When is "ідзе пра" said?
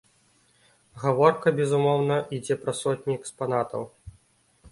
2.37-2.73